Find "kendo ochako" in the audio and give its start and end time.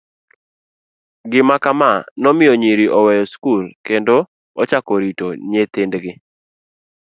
3.87-4.93